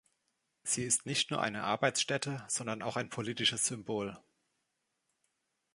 Sie 0.63 0.83
ist 0.83 1.05
nicht 1.05 1.29
nur 1.29 1.41
eine 1.43 1.61
Arbeitsstätte, 1.63 2.43
sondern 2.47 2.81
auch 2.81 2.95
ein 2.97 3.11
politisches 3.11 3.67
Symbol. 3.67 4.17